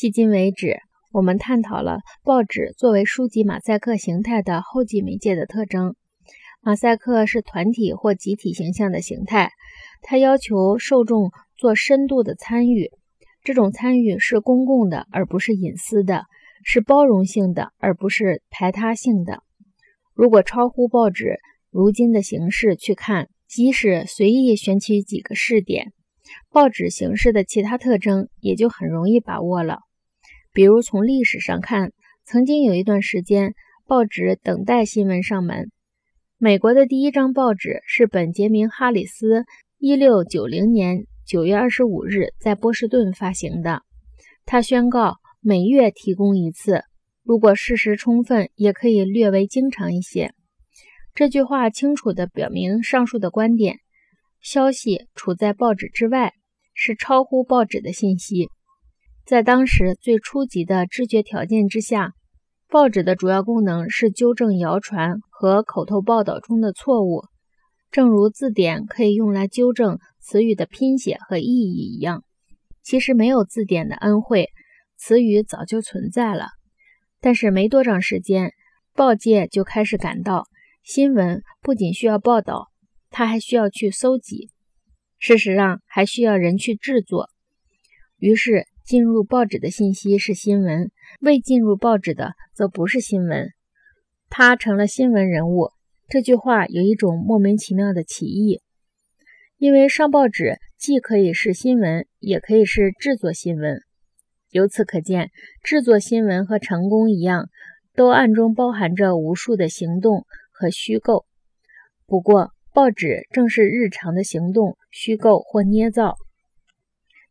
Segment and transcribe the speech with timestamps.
[0.00, 0.78] 迄今为止，
[1.12, 5.94] 我们探讨了报纸作为书籍马赛克形态的后继媒介的特征。
[6.62, 9.50] 马赛克是团体或集体形象的形态，
[10.00, 12.90] 它要求受众做深度的参与，
[13.44, 16.24] 这种参与是公共的而不是隐私的，
[16.64, 19.42] 是包容性的而不是排他性的。
[20.14, 21.40] 如果超乎报纸
[21.70, 25.92] 如今的形式去看，即使随意选取几个试点，
[26.50, 29.80] 报纸形式的其他特征也就很容易把握了。
[30.60, 31.90] 比如从历史上看，
[32.26, 33.54] 曾经有一段时间，
[33.86, 35.70] 报纸等待新闻上门。
[36.36, 39.46] 美国的第一张报纸是本杰明·哈里斯
[39.78, 43.80] 1690年9月25日在波士顿发行的。
[44.44, 46.82] 他宣告每月提供一次，
[47.22, 50.34] 如果事实充分，也可以略微经常一些。
[51.14, 53.78] 这句话清楚地表明上述的观点：
[54.42, 56.34] 消息处在报纸之外，
[56.74, 58.50] 是超乎报纸的信息。
[59.30, 62.14] 在当时最初级的知觉条件之下，
[62.68, 67.22] 报纸的主要功能是纠正谣传和口头报道中的错误，
[67.92, 72.24] 正如字典可以用来纠正词语的拼写和意义一样。
[72.82, 74.48] 其实没有字典的恩惠，
[74.96, 76.48] 词语早就存在了。
[77.20, 78.52] 但是没多长时间，
[78.96, 80.48] 报界就开始感到，
[80.82, 82.66] 新闻不仅需要报道，
[83.10, 84.50] 它还需要去搜集，
[85.20, 87.28] 事实上还需要人去制作。
[88.18, 88.66] 于是。
[88.90, 93.52] 进入报纸的信息是新闻，未进入报纸的则不是新闻。
[94.28, 95.70] 他成了新闻人物。
[96.08, 98.62] 这句话有一种莫名其妙的歧义，
[99.58, 103.80] 因为上报纸既可以是新闻，也可以是制作新闻。
[104.50, 105.30] 由此可见，
[105.62, 107.48] 制作新闻和成功一样，
[107.94, 111.26] 都暗中包含着无数的行动和虚构。
[112.08, 116.16] 不过，报纸正是日常的行动、虚构或捏造。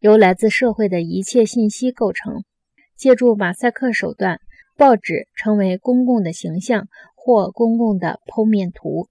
[0.00, 2.44] 由来自社会的一切信息构成。
[2.96, 4.40] 借助马赛克手段，
[4.76, 9.08] 报纸成为公共的形象或公共的剖面图。